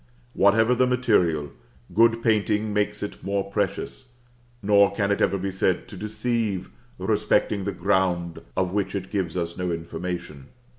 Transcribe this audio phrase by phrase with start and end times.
[0.33, 1.51] Whatever the material,
[1.93, 4.13] good painting makes it more precious;
[4.63, 9.37] nor can it ever be said to deceive respecting the ground of which it gives
[9.37, 10.47] us no information.